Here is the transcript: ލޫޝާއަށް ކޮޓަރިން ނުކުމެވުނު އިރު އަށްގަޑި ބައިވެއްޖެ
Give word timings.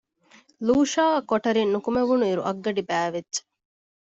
ލޫޝާއަށް 0.65 1.27
ކޮޓަރިން 1.29 1.71
ނުކުމެވުނު 1.73 2.23
އިރު 2.27 2.41
އަށްގަޑި 2.47 2.81
ބައިވެއްޖެ 2.89 3.41